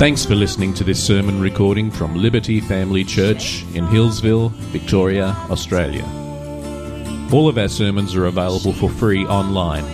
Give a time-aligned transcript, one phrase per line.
[0.00, 6.04] Thanks for listening to this sermon recording from Liberty Family Church in Hillsville, Victoria, Australia.
[7.32, 9.84] All of our sermons are available for free online,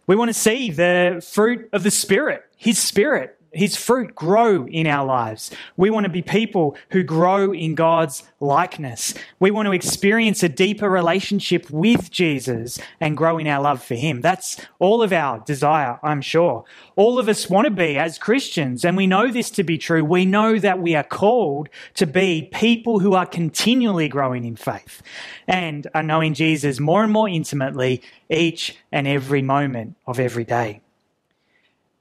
[0.06, 4.88] We want to see the fruit of the Spirit, His Spirit, His fruit grow in
[4.88, 5.52] our lives.
[5.78, 9.14] We want to be people who grow in God's likeness.
[9.40, 13.96] We want to experience a deeper relationship with Jesus and grow in our love for
[13.96, 14.22] Him.
[14.22, 16.66] That's all of our desire, I'm sure.
[16.96, 20.04] All of us want to be as Christians, and we know this to be true.
[20.04, 25.02] We know that we are called to be people who are continually growing in faith
[25.48, 30.82] and are knowing Jesus more and more intimately each and every moment of every day.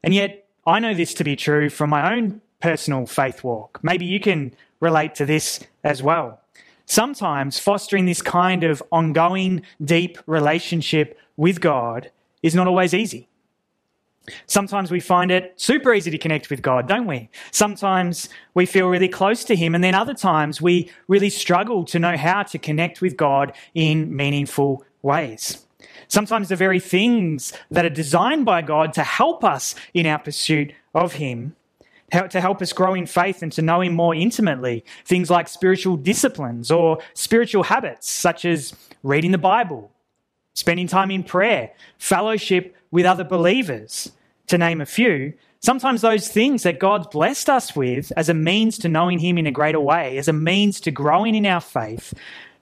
[0.02, 3.80] And yet, I know this to be true from my own personal faith walk.
[3.82, 6.40] Maybe you can relate to this as well.
[6.86, 12.10] Sometimes fostering this kind of ongoing, deep relationship with God
[12.42, 13.28] is not always easy.
[14.46, 17.28] Sometimes we find it super easy to connect with God, don't we?
[17.50, 21.98] Sometimes we feel really close to Him, and then other times we really struggle to
[21.98, 25.66] know how to connect with God in meaningful ways.
[26.08, 30.72] Sometimes the very things that are designed by God to help us in our pursuit
[30.94, 31.56] of Him,
[32.10, 35.96] to help us grow in faith and to know Him more intimately, things like spiritual
[35.96, 39.90] disciplines or spiritual habits, such as reading the Bible,
[40.54, 44.12] spending time in prayer, fellowship with other believers,
[44.48, 45.32] to name a few.
[45.60, 49.46] Sometimes those things that God's blessed us with as a means to knowing Him in
[49.46, 52.12] a greater way, as a means to growing in our faith,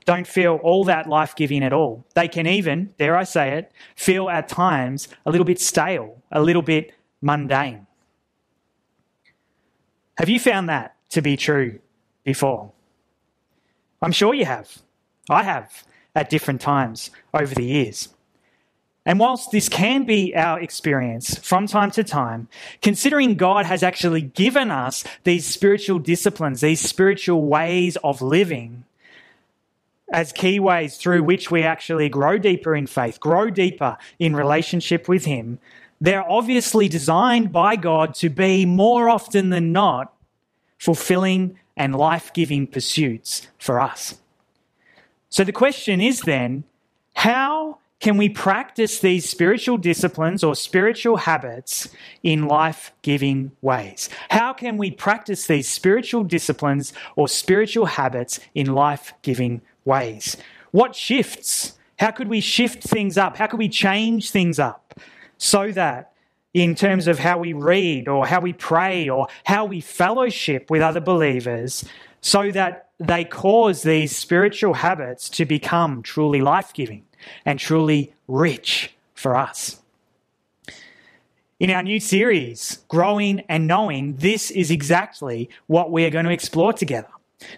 [0.04, 2.04] don't feel all that life giving at all.
[2.14, 6.42] They can even, dare I say it, feel at times a little bit stale, a
[6.42, 7.86] little bit mundane.
[10.18, 11.78] Have you found that to be true
[12.24, 12.72] before?
[14.02, 14.78] I'm sure you have.
[15.28, 15.84] I have
[16.14, 18.08] at different times over the years.
[19.06, 22.48] And whilst this can be our experience from time to time,
[22.82, 28.84] considering God has actually given us these spiritual disciplines, these spiritual ways of living,
[30.10, 35.08] as key ways through which we actually grow deeper in faith, grow deeper in relationship
[35.08, 35.58] with Him,
[36.00, 40.12] they're obviously designed by God to be more often than not
[40.78, 44.18] fulfilling and life giving pursuits for us.
[45.28, 46.64] So the question is then,
[47.14, 51.88] how can we practice these spiritual disciplines or spiritual habits
[52.22, 54.08] in life giving ways?
[54.30, 60.36] How can we practice these spiritual disciplines or spiritual habits in life giving ways?
[60.70, 61.78] What shifts?
[61.98, 63.36] How could we shift things up?
[63.36, 64.94] How could we change things up
[65.38, 66.12] so that
[66.54, 70.82] in terms of how we read or how we pray or how we fellowship with
[70.82, 71.84] other believers
[72.20, 77.04] so that they cause these spiritual habits to become truly life giving
[77.44, 79.80] and truly rich for us.
[81.58, 86.30] In our new series, Growing and Knowing, this is exactly what we are going to
[86.30, 87.08] explore together.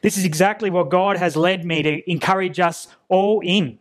[0.02, 3.78] This is exactly what God has led me to encourage us all in.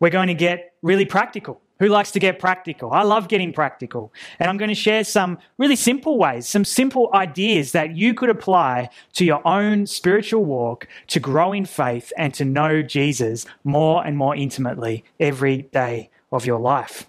[0.00, 1.60] We're going to get really practical.
[1.80, 2.90] Who likes to get practical?
[2.90, 4.12] I love getting practical.
[4.40, 8.30] And I'm going to share some really simple ways, some simple ideas that you could
[8.30, 14.04] apply to your own spiritual walk to grow in faith and to know Jesus more
[14.04, 17.08] and more intimately every day of your life.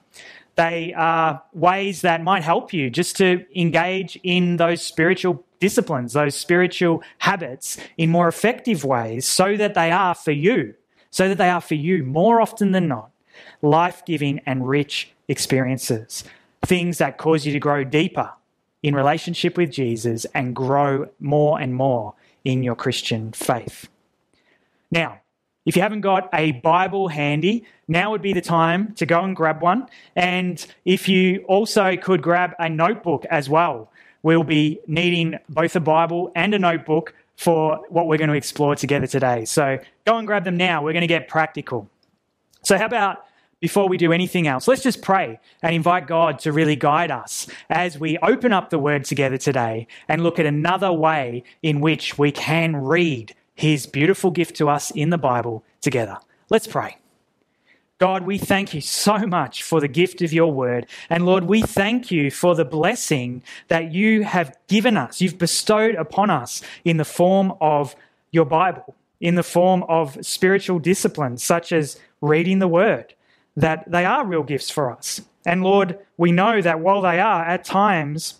[0.55, 6.35] They are ways that might help you just to engage in those spiritual disciplines, those
[6.35, 10.73] spiritual habits in more effective ways so that they are for you,
[11.11, 13.11] so that they are for you more often than not
[13.61, 16.23] life giving and rich experiences,
[16.65, 18.31] things that cause you to grow deeper
[18.81, 22.13] in relationship with Jesus and grow more and more
[22.45, 23.89] in your Christian faith.
[24.91, 25.21] Now,
[25.65, 29.35] if you haven't got a Bible handy, now would be the time to go and
[29.35, 29.87] grab one.
[30.15, 33.91] And if you also could grab a notebook as well,
[34.23, 38.75] we'll be needing both a Bible and a notebook for what we're going to explore
[38.75, 39.45] together today.
[39.45, 40.83] So go and grab them now.
[40.83, 41.89] We're going to get practical.
[42.63, 43.25] So, how about
[43.61, 47.47] before we do anything else, let's just pray and invite God to really guide us
[47.69, 52.17] as we open up the word together today and look at another way in which
[52.17, 56.17] we can read his beautiful gift to us in the Bible together.
[56.49, 56.97] Let's pray.
[57.99, 60.87] God, we thank you so much for the gift of your word.
[61.09, 65.95] And Lord, we thank you for the blessing that you have given us, you've bestowed
[65.95, 67.97] upon us in the form of
[68.31, 73.13] your Bible, in the form of spiritual disciplines such as reading the word,
[73.57, 75.19] that they are real gifts for us.
[75.45, 78.35] And Lord, we know that while they are, at times,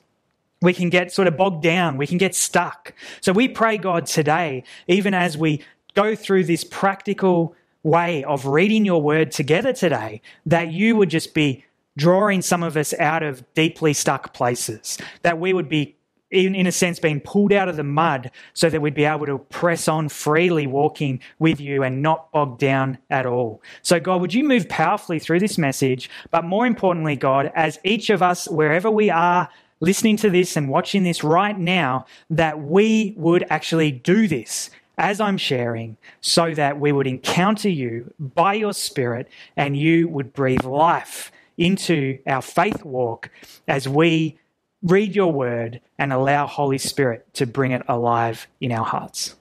[0.62, 2.94] we can get sort of bogged down, we can get stuck.
[3.20, 5.62] So we pray, God, today, even as we
[5.96, 11.34] go through this practical way of reading your word together today, that you would just
[11.34, 11.66] be
[11.98, 15.96] drawing some of us out of deeply stuck places, that we would be
[16.32, 19.26] in, in a sense, being pulled out of the mud so that we'd be able
[19.26, 23.62] to press on freely walking with you and not bogged down at all.
[23.82, 26.10] So, God, would you move powerfully through this message?
[26.30, 29.50] But more importantly, God, as each of us, wherever we are,
[29.82, 35.22] listening to this and watching this right now, that we would actually do this as
[35.22, 40.66] I'm sharing, so that we would encounter you by your Spirit and you would breathe
[40.66, 43.30] life into our faith walk
[43.68, 44.38] as we
[44.84, 49.36] read your word and allow Holy Spirit to bring it alive in our hearts.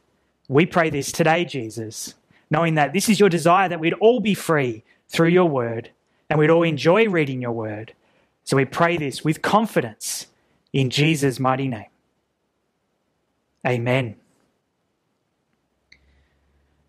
[0.49, 2.15] We pray this today, Jesus,
[2.51, 5.91] knowing that this is your desire that we'd all be free through your word
[6.31, 7.93] and we'd all enjoy reading your word.
[8.45, 10.29] So we pray this with confidence
[10.73, 11.87] in Jesus' mighty name.
[13.67, 14.17] Amen.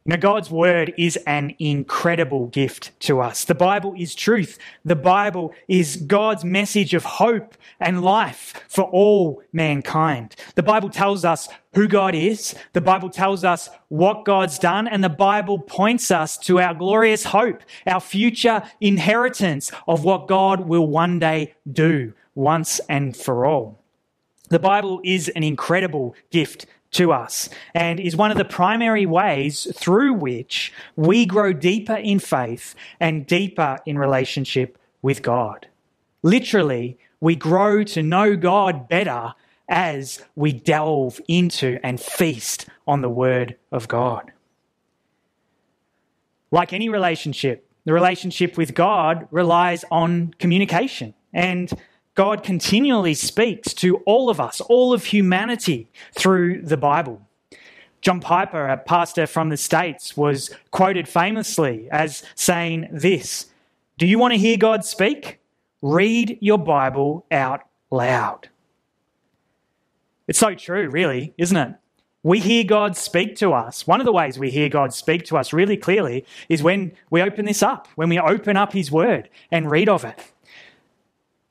[0.06, 3.44] Now, God's word is an incredible gift to us.
[3.44, 4.58] The Bible is truth.
[4.86, 10.36] The Bible is God's message of hope and life for all mankind.
[10.56, 12.56] The Bible tells us who God is.
[12.74, 14.88] The Bible tells us what God's done.
[14.88, 20.62] And the Bible points us to our glorious hope, our future inheritance of what God
[20.62, 23.80] will one day do once and for all.
[24.50, 29.68] The Bible is an incredible gift to us and is one of the primary ways
[29.76, 35.68] through which we grow deeper in faith and deeper in relationship with God.
[36.24, 39.34] Literally, we grow to know God better
[39.68, 44.32] as we delve into and feast on the Word of God.
[46.52, 51.14] Like any relationship, the relationship with God relies on communication.
[51.32, 51.72] And
[52.20, 57.22] God continually speaks to all of us, all of humanity, through the Bible.
[58.02, 63.46] John Piper, a pastor from the States, was quoted famously as saying this
[63.98, 65.40] Do you want to hear God speak?
[65.82, 68.50] Read your Bible out loud.
[70.28, 71.74] It's so true, really, isn't it?
[72.22, 73.88] We hear God speak to us.
[73.88, 77.22] One of the ways we hear God speak to us really clearly is when we
[77.22, 80.34] open this up, when we open up His Word and read of it.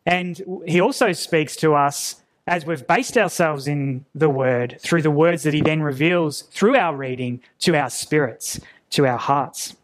[0.09, 5.11] And he also speaks to us as we've based ourselves in the word through the
[5.11, 8.59] words that he then reveals through our reading to our spirits,
[8.89, 9.77] to our hearts.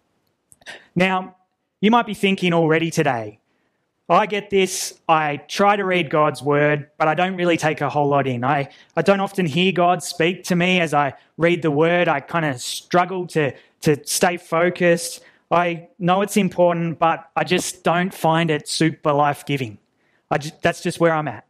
[0.97, 1.37] Now,
[1.83, 3.39] you might be thinking already today,
[4.09, 7.91] I get this, I try to read God's word, but I don't really take a
[7.91, 8.45] whole lot in.
[8.45, 12.09] I, I don't often hear God speak to me as I read the word.
[12.09, 15.23] I kind of struggle to, to stay focused.
[15.51, 19.79] I know it's important, but I just don't find it super life giving.
[20.39, 21.47] Just, that's just where I'm at.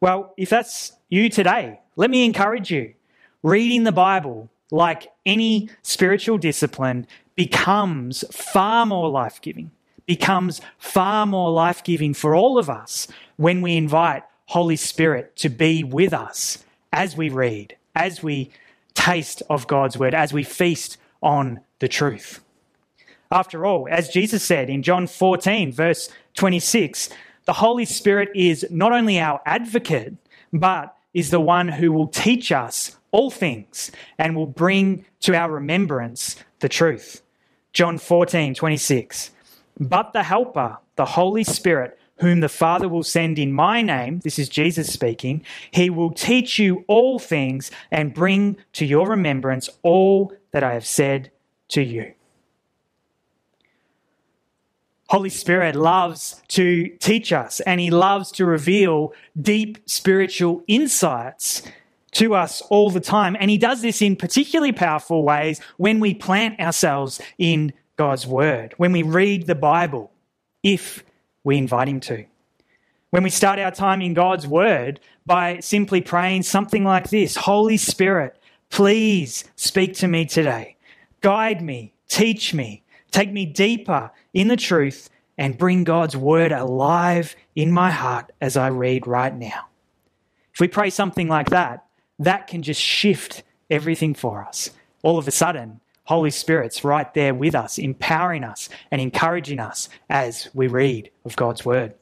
[0.00, 2.94] Well, if that's you today, let me encourage you.
[3.42, 7.06] Reading the Bible, like any spiritual discipline,
[7.36, 9.70] becomes far more life giving,
[10.06, 15.48] becomes far more life giving for all of us when we invite Holy Spirit to
[15.48, 18.50] be with us as we read, as we
[18.94, 22.40] taste of God's word, as we feast on the truth.
[23.30, 27.08] After all, as Jesus said in John 14, verse 26,
[27.44, 30.14] the Holy Spirit is not only our advocate,
[30.52, 35.50] but is the one who will teach us all things and will bring to our
[35.50, 37.22] remembrance the truth.
[37.72, 39.30] John 14, 26.
[39.78, 44.38] But the Helper, the Holy Spirit, whom the Father will send in my name, this
[44.38, 50.32] is Jesus speaking, he will teach you all things and bring to your remembrance all
[50.52, 51.30] that I have said
[51.68, 52.14] to you.
[55.14, 61.62] Holy Spirit loves to teach us and he loves to reveal deep spiritual insights
[62.10, 63.36] to us all the time.
[63.38, 68.74] And he does this in particularly powerful ways when we plant ourselves in God's word,
[68.76, 70.10] when we read the Bible,
[70.64, 71.04] if
[71.44, 72.24] we invite him to.
[73.10, 77.76] When we start our time in God's word by simply praying something like this Holy
[77.76, 78.36] Spirit,
[78.68, 80.74] please speak to me today.
[81.20, 82.82] Guide me, teach me,
[83.14, 88.56] Take me deeper in the truth and bring God's word alive in my heart as
[88.56, 89.66] I read right now.
[90.52, 91.86] If we pray something like that,
[92.18, 94.70] that can just shift everything for us.
[95.04, 99.88] All of a sudden, Holy Spirit's right there with us, empowering us and encouraging us
[100.10, 101.94] as we read of God's word.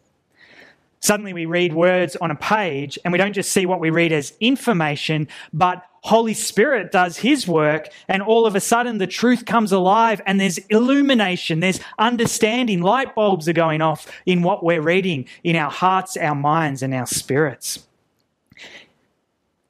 [1.02, 4.12] Suddenly we read words on a page and we don't just see what we read
[4.12, 9.44] as information, but Holy Spirit does his work and all of a sudden the truth
[9.44, 14.80] comes alive and there's illumination, there's understanding, light bulbs are going off in what we're
[14.80, 17.84] reading in our hearts, our minds, and our spirits.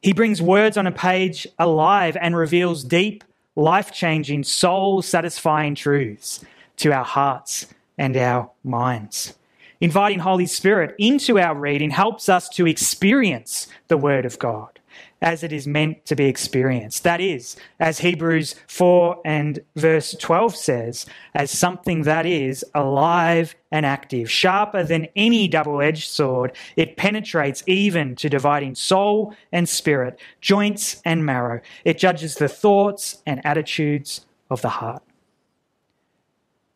[0.02, 3.24] He brings words on a page alive and reveals deep,
[3.56, 6.44] life changing, soul satisfying truths
[6.76, 9.34] to our hearts and our minds.
[9.82, 14.78] Inviting Holy Spirit into our reading helps us to experience the Word of God
[15.20, 17.02] as it is meant to be experienced.
[17.02, 23.84] That is, as Hebrews 4 and verse 12 says, as something that is alive and
[23.84, 26.52] active, sharper than any double edged sword.
[26.76, 31.60] It penetrates even to dividing soul and spirit, joints and marrow.
[31.84, 35.02] It judges the thoughts and attitudes of the heart.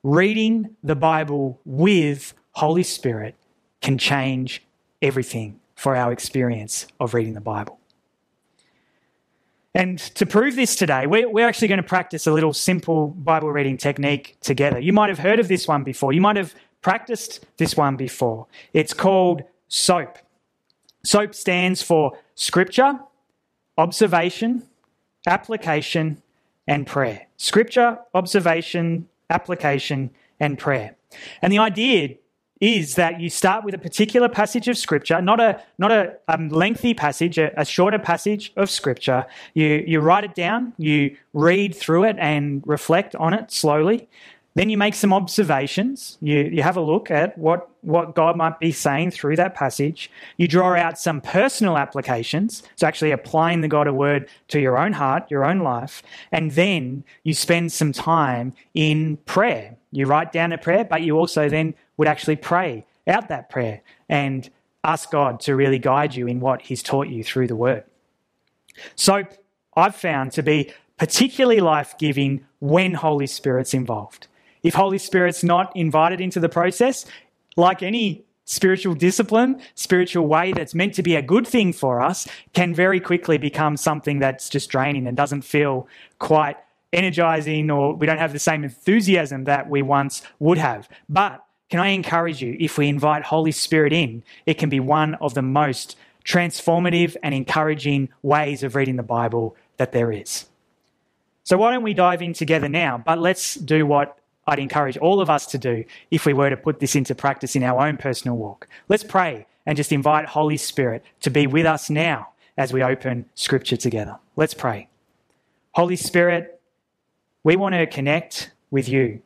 [0.02, 3.34] Reading the Bible with Holy Spirit
[3.82, 4.62] can change
[5.02, 7.78] everything for our experience of reading the Bible.
[9.75, 13.76] And to prove this today, we're, actually going to practice a little simple Bible reading
[13.76, 14.78] technique together.
[14.78, 16.14] You might have heard of this one before.
[16.14, 18.46] You might have practiced this one before.
[18.72, 20.16] It's called SOAP.
[21.04, 23.00] SOAP stands for Scripture,
[23.76, 24.62] Observation,
[25.26, 26.22] Application,
[26.66, 27.26] and Prayer.
[27.36, 30.08] Scripture, Observation, Application,
[30.40, 30.96] and Prayer.
[31.42, 32.16] And the idea
[32.60, 36.48] is that you start with a particular passage of scripture, not a not a um,
[36.48, 39.26] lengthy passage, a, a, shorter passage of scripture.
[39.54, 44.08] You you write it down, you read through it and reflect on it slowly.
[44.54, 46.16] Then you make some observations.
[46.22, 50.10] You you have a look at what what God might be saying through that passage.
[50.38, 54.78] You draw out some personal applications, so actually applying the God of Word to your
[54.78, 59.76] own heart, your own life, and then you spend some time in prayer.
[59.92, 63.83] You write down a prayer, but you also then would actually pray out that prayer
[64.09, 64.49] and
[64.85, 67.85] ask God to really guide you in what He's taught you through the Word.
[68.95, 69.25] So
[69.76, 74.29] I've found to be particularly life giving when Holy Spirit's involved.
[74.62, 77.07] If Holy Spirit's not invited into the process,
[77.57, 82.26] like any spiritual discipline, spiritual way that's meant to be a good thing for us,
[82.53, 85.87] can very quickly become something that's just draining and doesn't feel
[86.19, 86.57] quite
[86.93, 90.88] energizing or we don't have the same enthusiasm that we once would have.
[91.09, 95.14] But can I encourage you, if we invite Holy Spirit in, it can be one
[95.16, 100.46] of the most transformative and encouraging ways of reading the Bible that there is.
[101.44, 103.02] So, why don't we dive in together now?
[103.04, 106.56] But let's do what I'd encourage all of us to do if we were to
[106.56, 108.68] put this into practice in our own personal walk.
[108.88, 113.26] Let's pray and just invite Holy Spirit to be with us now as we open
[113.35, 114.18] Scripture together.
[114.37, 114.88] Let's pray.
[115.73, 116.61] Holy Spirit,
[117.42, 119.20] we want to connect with you.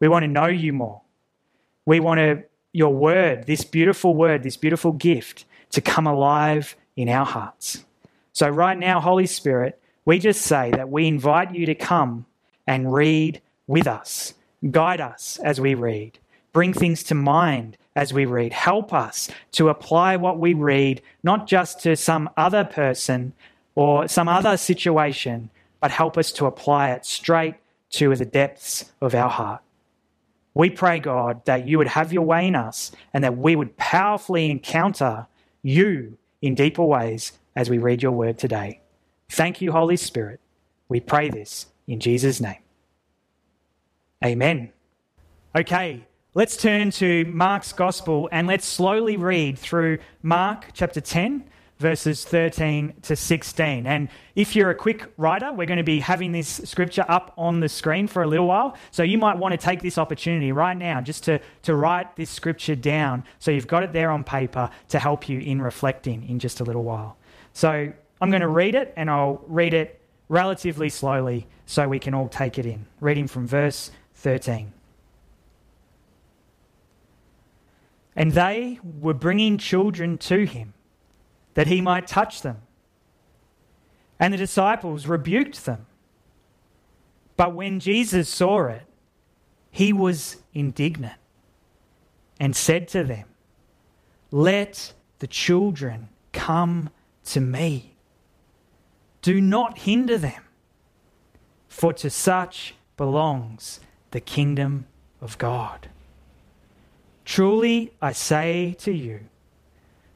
[0.00, 1.02] We want to know you more.
[1.90, 7.26] We want your word, this beautiful word, this beautiful gift, to come alive in our
[7.26, 7.84] hearts.
[8.32, 12.26] So, right now, Holy Spirit, we just say that we invite you to come
[12.64, 14.34] and read with us,
[14.70, 16.20] guide us as we read,
[16.52, 21.48] bring things to mind as we read, help us to apply what we read, not
[21.48, 23.32] just to some other person
[23.74, 27.56] or some other situation, but help us to apply it straight
[27.90, 29.60] to the depths of our heart.
[30.54, 33.76] We pray, God, that you would have your way in us and that we would
[33.76, 35.26] powerfully encounter
[35.62, 38.80] you in deeper ways as we read your word today.
[39.28, 40.40] Thank you, Holy Spirit.
[40.88, 42.58] We pray this in Jesus' name.
[44.24, 44.72] Amen.
[45.56, 51.44] Okay, let's turn to Mark's Gospel and let's slowly read through Mark chapter 10
[51.80, 53.86] verses 13 to 16.
[53.86, 57.60] And if you're a quick writer, we're going to be having this scripture up on
[57.60, 58.76] the screen for a little while.
[58.90, 62.28] So you might want to take this opportunity right now just to, to write this
[62.28, 66.38] scripture down so you've got it there on paper to help you in reflecting in
[66.38, 67.16] just a little while.
[67.54, 72.12] So I'm going to read it and I'll read it relatively slowly so we can
[72.12, 72.84] all take it in.
[73.00, 74.70] Reading from verse 13.
[78.14, 80.74] And they were bringing children to him
[81.54, 82.58] that he might touch them.
[84.18, 85.86] And the disciples rebuked them.
[87.36, 88.82] But when Jesus saw it,
[89.70, 91.14] he was indignant
[92.38, 93.26] and said to them,
[94.30, 96.90] Let the children come
[97.26, 97.94] to me.
[99.22, 100.42] Do not hinder them,
[101.68, 103.80] for to such belongs
[104.10, 104.86] the kingdom
[105.20, 105.88] of God.
[107.24, 109.20] Truly I say to you,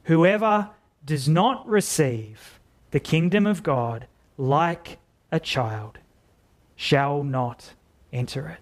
[0.05, 0.71] whoever
[1.05, 2.59] does not receive
[2.91, 4.07] the kingdom of God
[4.39, 4.99] like
[5.31, 5.99] a child
[6.77, 7.75] shall not
[8.13, 8.61] enter it.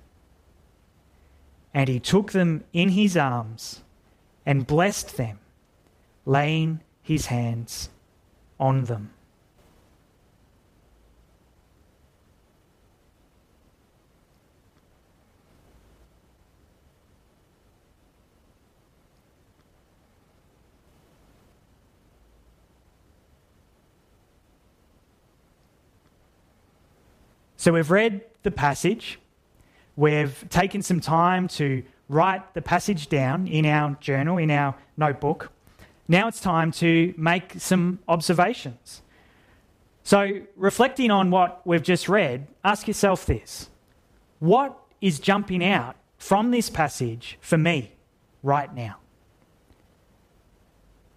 [1.75, 3.83] And he took them in his arms
[4.45, 5.39] and blessed them,
[6.27, 7.89] laying his hands
[8.59, 9.11] on them.
[27.63, 29.21] So we've read the passage.
[29.95, 35.53] We've taken some time to write the passage down in our journal, in our notebook.
[36.09, 39.03] Now it's time to make some observations.
[40.03, 43.71] So, reflecting on what we've just read, ask yourself this
[44.41, 47.93] What is jumping out from this passage for me
[48.43, 48.97] right now?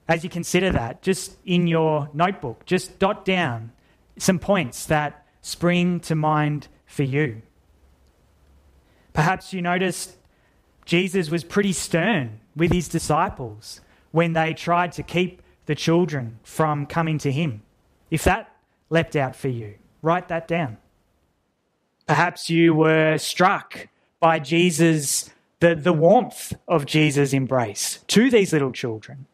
[0.07, 3.71] As you consider that, just in your notebook, just dot down
[4.19, 7.39] some points that spring to mind for you?
[9.13, 10.17] Perhaps you noticed
[10.85, 13.79] Jesus was pretty stern with his disciples
[14.11, 17.61] when they tried to keep the children from coming to him.
[18.09, 18.51] If that
[18.89, 20.77] leapt out for you, write that down.
[22.07, 23.87] Perhaps you were struck
[24.19, 29.27] by Jesus, the, the warmth of Jesus' embrace to these little children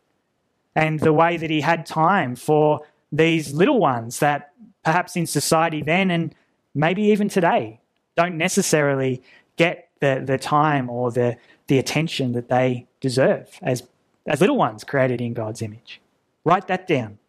[0.76, 2.82] and the way that he had time for
[3.14, 4.51] these little ones that
[4.84, 6.36] perhaps in society then and
[6.74, 7.80] maybe even today
[8.16, 9.22] don't necessarily
[9.58, 13.84] get the, the time or the, the attention that they deserve as,
[14.26, 16.02] as little ones created in God's image.
[16.44, 17.20] Write that down.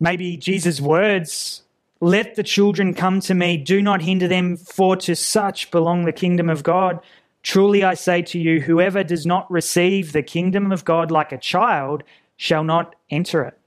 [0.00, 1.62] Maybe Jesus' words,
[2.00, 6.12] let the children come to me, do not hinder them, for to such belong the
[6.12, 7.00] kingdom of God.
[7.42, 11.38] Truly I say to you, whoever does not receive the kingdom of God like a
[11.38, 12.02] child
[12.36, 13.58] shall not enter it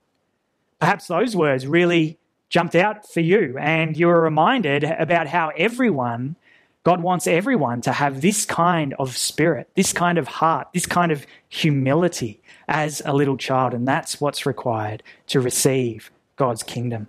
[0.79, 6.35] perhaps those words really jumped out for you and you were reminded about how everyone,
[6.83, 11.11] God wants everyone to have this kind of spirit, this kind of heart, this kind
[11.11, 13.73] of humility as a little child.
[13.73, 17.07] And that's what's required to receive God's kingdom.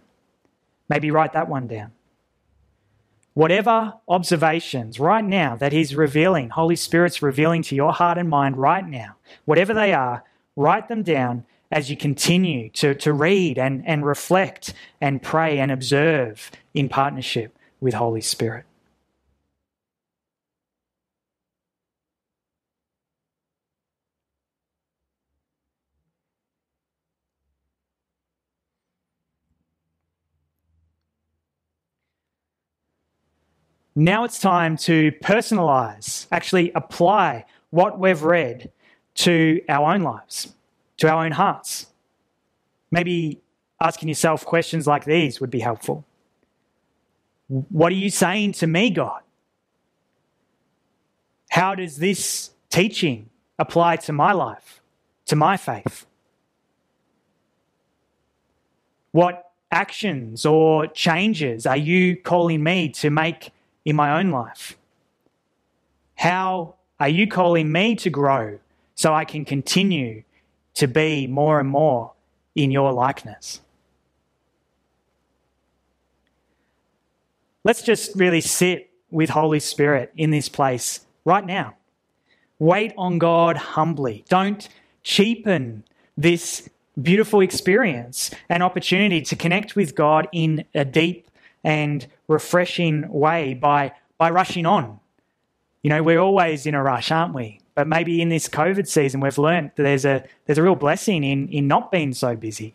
[0.88, 1.92] Maybe write that one down.
[3.34, 8.56] Whatever observations right now that He's revealing, Holy Spirit's revealing to your heart and mind
[8.56, 10.24] right now, whatever they are,
[10.56, 15.70] write them down as you continue to, to read and, and reflect and pray and
[15.70, 18.64] observe in partnership with Holy Spirit.
[33.94, 38.70] Now it's time to personalize, actually apply what we've read
[39.16, 40.54] to our own lives
[40.98, 41.86] to our own hearts.
[42.90, 43.40] Maybe
[43.80, 46.04] asking yourself questions like these would be helpful.
[47.48, 49.22] What are you saying to me, God?
[51.50, 54.82] How does this teaching apply to my life,
[55.26, 56.06] to my faith?
[59.12, 63.50] What actions or changes are you calling me to make
[63.84, 64.76] in my own life?
[66.16, 68.58] How are you calling me to grow
[68.94, 70.24] so I can continue
[70.78, 72.12] to be more and more
[72.54, 73.60] in your likeness.
[77.64, 81.74] Let's just really sit with Holy Spirit in this place right now.
[82.60, 84.24] Wait on God humbly.
[84.28, 84.68] Don't
[85.02, 85.82] cheapen
[86.16, 91.28] this beautiful experience and opportunity to connect with God in a deep
[91.64, 95.00] and refreshing way by, by rushing on.
[95.82, 97.60] You know, we're always in a rush, aren't we?
[97.78, 101.22] But maybe in this COVID season, we've learned that there's a, there's a real blessing
[101.22, 102.74] in, in not being so busy.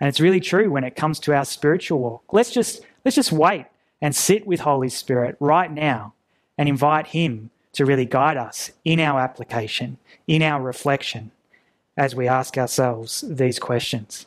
[0.00, 2.32] And it's really true when it comes to our spiritual walk.
[2.32, 3.66] Let's just, let's just wait
[4.00, 6.14] and sit with Holy Spirit right now
[6.56, 11.30] and invite Him to really guide us in our application, in our reflection,
[11.98, 14.24] as we ask ourselves these questions.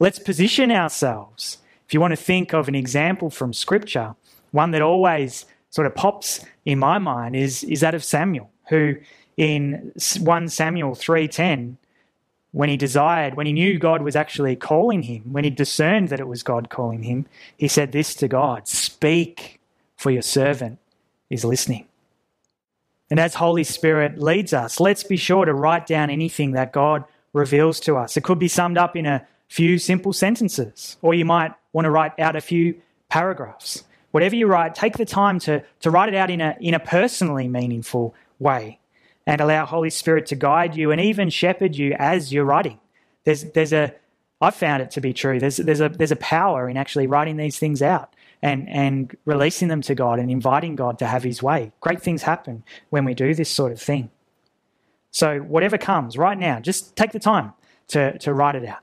[0.00, 1.58] Let's position ourselves.
[1.86, 4.16] If you want to think of an example from Scripture,
[4.50, 8.96] one that always sort of pops in my mind is, is that of Samuel, who
[9.40, 11.78] in 1 Samuel 3:10
[12.52, 16.20] when he desired when he knew God was actually calling him when he discerned that
[16.20, 17.24] it was God calling him
[17.56, 19.58] he said this to God speak
[19.96, 20.78] for your servant
[21.30, 21.86] is listening.
[23.10, 27.04] And as holy spirit leads us let's be sure to write down anything that God
[27.32, 28.18] reveals to us.
[28.18, 31.90] It could be summed up in a few simple sentences or you might want to
[31.90, 32.74] write out a few
[33.08, 33.84] paragraphs.
[34.10, 36.80] Whatever you write take the time to, to write it out in a, in a
[36.80, 38.76] personally meaningful way
[39.26, 42.78] and allow Holy Spirit to guide you and even shepherd you as you're writing.
[43.24, 43.94] There's, there's a,
[44.40, 45.38] I've found it to be true.
[45.38, 49.68] There's, there's, a, there's a power in actually writing these things out and, and releasing
[49.68, 51.72] them to God and inviting God to have his way.
[51.80, 54.10] Great things happen when we do this sort of thing.
[55.12, 57.52] So, whatever comes right now, just take the time
[57.88, 58.78] to, to write it out.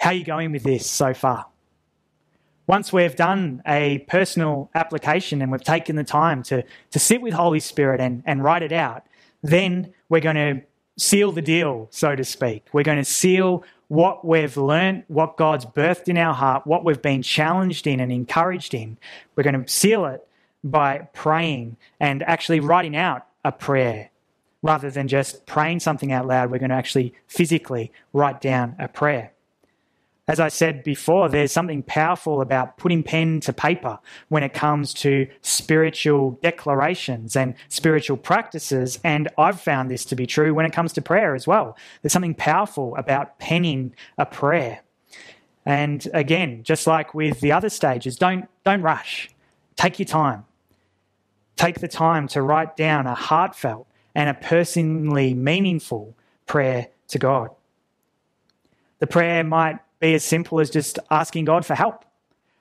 [0.00, 1.46] How are you going with this so far?
[2.66, 7.34] Once we've done a personal application and we've taken the time to, to sit with
[7.34, 9.04] Holy Spirit and, and write it out,
[9.42, 10.62] then we're going to
[10.96, 12.64] seal the deal, so to speak.
[12.72, 17.02] We're going to seal what we've learned, what God's birthed in our heart, what we've
[17.02, 18.96] been challenged in and encouraged in.
[19.36, 20.26] We're going to seal it
[20.64, 24.10] by praying and actually writing out a prayer.
[24.62, 28.88] Rather than just praying something out loud, we're going to actually physically write down a
[28.88, 29.32] prayer.
[30.30, 34.94] As I said before, there's something powerful about putting pen to paper when it comes
[34.94, 39.00] to spiritual declarations and spiritual practices.
[39.02, 41.76] And I've found this to be true when it comes to prayer as well.
[42.00, 44.82] There's something powerful about penning a prayer.
[45.66, 49.30] And again, just like with the other stages, don't, don't rush.
[49.74, 50.44] Take your time.
[51.56, 56.14] Take the time to write down a heartfelt and a personally meaningful
[56.46, 57.50] prayer to God.
[59.00, 62.04] The prayer might be as simple as just asking God for help,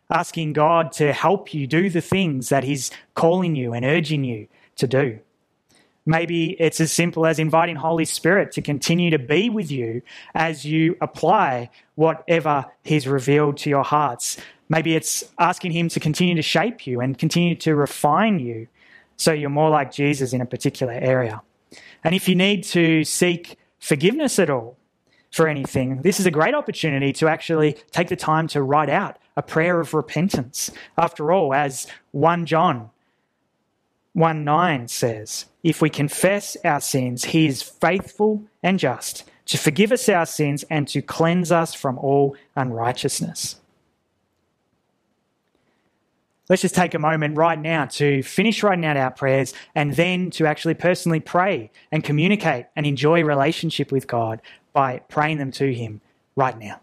[0.09, 4.47] asking God to help you do the things that He's calling you and urging you
[4.75, 5.19] to do.
[6.05, 10.01] Maybe it's as simple as inviting Holy Spirit to continue to be with you
[10.33, 14.37] as you apply whatever He's revealed to your hearts.
[14.69, 18.67] Maybe it's asking Him to continue to shape you and continue to refine you
[19.17, 21.41] so you're more like Jesus in a particular area.
[22.03, 24.78] And if you need to seek forgiveness at all,
[25.31, 29.17] for anything, this is a great opportunity to actually take the time to write out
[29.37, 30.71] a prayer of repentance.
[30.97, 32.89] After all, as 1 John
[34.13, 39.91] 1 9 says, if we confess our sins, he is faithful and just to forgive
[39.91, 43.55] us our sins and to cleanse us from all unrighteousness.
[46.49, 50.31] Let's just take a moment right now to finish writing out our prayers and then
[50.31, 54.41] to actually personally pray and communicate and enjoy relationship with God
[54.73, 56.01] by praying them to Him
[56.35, 56.81] right now.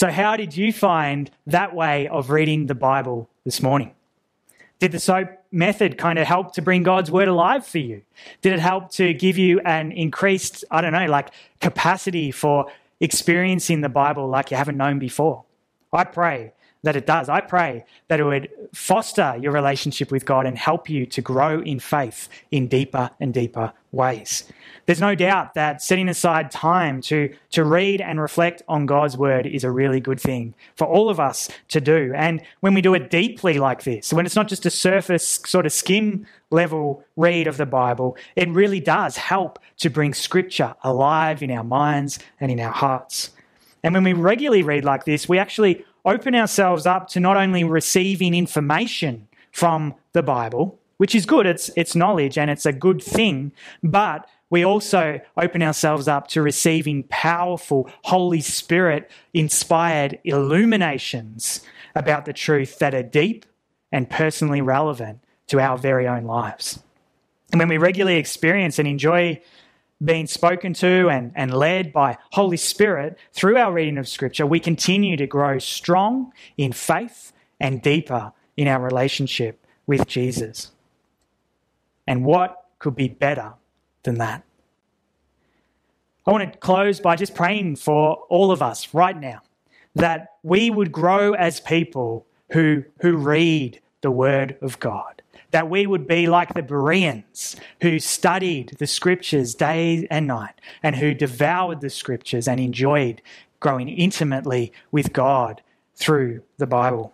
[0.00, 3.92] So, how did you find that way of reading the Bible this morning?
[4.80, 8.00] Did the SOAP method kind of help to bring God's word alive for you?
[8.40, 12.66] Did it help to give you an increased, I don't know, like capacity for
[12.98, 15.44] experiencing the Bible like you haven't known before?
[15.92, 17.28] I pray that it does.
[17.28, 21.60] I pray that it would foster your relationship with God and help you to grow
[21.60, 24.44] in faith in deeper and deeper ways.
[24.86, 29.46] There's no doubt that setting aside time to, to read and reflect on God's word
[29.46, 32.12] is a really good thing for all of us to do.
[32.14, 35.66] And when we do it deeply like this, when it's not just a surface sort
[35.66, 41.42] of skim level read of the Bible, it really does help to bring scripture alive
[41.42, 43.30] in our minds and in our hearts.
[43.82, 47.64] And when we regularly read like this, we actually open ourselves up to not only
[47.64, 53.02] receiving information from the Bible, which is good, it's, it's knowledge and it's a good
[53.02, 61.62] thing, but we also open ourselves up to receiving powerful Holy Spirit inspired illuminations
[61.94, 63.46] about the truth that are deep
[63.90, 66.82] and personally relevant to our very own lives.
[67.50, 69.40] And when we regularly experience and enjoy
[70.04, 74.60] being spoken to and, and led by Holy Spirit through our reading of Scripture, we
[74.60, 80.72] continue to grow strong in faith and deeper in our relationship with Jesus.
[82.10, 83.52] And what could be better
[84.02, 84.42] than that?
[86.26, 89.42] I want to close by just praying for all of us right now
[89.94, 95.86] that we would grow as people who, who read the Word of God that we
[95.86, 101.80] would be like the Bereans who studied the scriptures day and night and who devoured
[101.80, 103.22] the scriptures and enjoyed
[103.60, 105.62] growing intimately with God
[105.94, 107.12] through the Bible.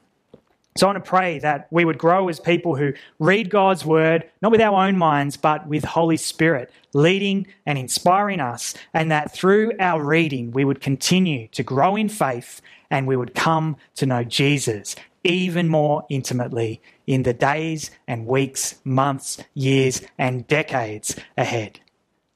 [0.77, 4.29] So I want to pray that we would grow as people who read God's word,
[4.43, 9.33] not with our own minds, but with Holy Spirit leading and inspiring us, and that
[9.33, 12.61] through our reading we would continue to grow in faith
[12.91, 18.77] and we would come to know Jesus even more intimately in the days and weeks,
[18.85, 21.81] months, years, and decades ahead.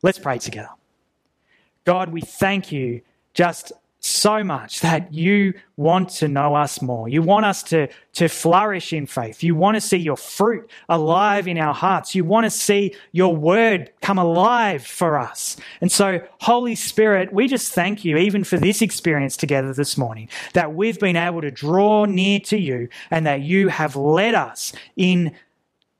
[0.03, 0.71] Let's pray together.
[1.85, 7.09] God, we thank you just so much that you want to know us more.
[7.09, 9.43] You want us to, to flourish in faith.
[9.43, 12.15] You want to see your fruit alive in our hearts.
[12.15, 15.57] You want to see your word come alive for us.
[15.81, 20.29] And so, Holy Spirit, we just thank you even for this experience together this morning,
[20.55, 24.73] that we've been able to draw near to you and that you have led us
[24.97, 25.35] in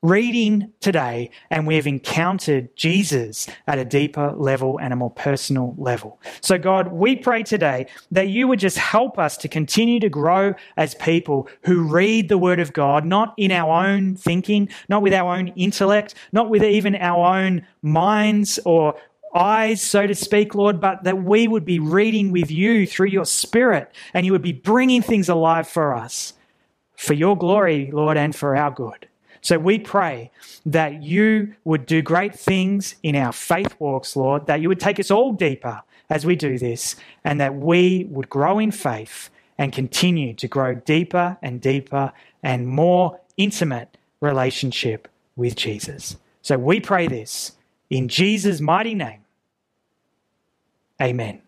[0.01, 6.19] reading today and we've encountered Jesus at a deeper level and a more personal level.
[6.41, 10.53] So, God, we pray today that you would just help us to continue to grow
[10.77, 15.13] as people who read the Word of God, not in our own thinking, not with
[15.13, 18.95] our own intellect, not with even our own minds or
[19.35, 23.25] eyes, so to speak, Lord, but that we would be reading with you through your
[23.25, 26.33] Spirit and you would be bringing things alive for us
[26.95, 29.07] for your glory, Lord, and for our good.
[29.41, 30.31] So we pray
[30.65, 34.99] that you would do great things in our faith walks, Lord, that you would take
[34.99, 39.71] us all deeper as we do this, and that we would grow in faith and
[39.71, 42.11] continue to grow deeper and deeper
[42.43, 46.17] and more intimate relationship with Jesus.
[46.41, 47.53] So we pray this
[47.89, 49.21] in Jesus' mighty name.
[51.01, 51.41] Amen.